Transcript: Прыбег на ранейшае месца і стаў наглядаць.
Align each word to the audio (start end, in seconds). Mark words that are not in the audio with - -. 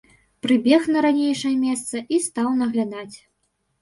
Прыбег 0.45 0.87
на 0.95 1.03
ранейшае 1.05 1.53
месца 1.67 2.03
і 2.17 2.21
стаў 2.29 2.47
наглядаць. 2.63 3.15